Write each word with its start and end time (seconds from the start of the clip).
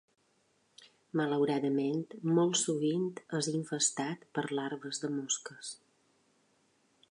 Malauradament, 1.19 2.01
molt 2.39 2.57
sovint 2.61 3.05
és 3.41 3.51
infestat 3.53 4.27
per 4.39 4.47
larves 4.61 5.05
de 5.05 5.13
mosques. 5.21 5.73